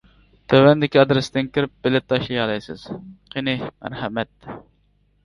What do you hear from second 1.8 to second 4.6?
بېلەت تاشلىيالايسىز: قېنى، مەرھەمەت!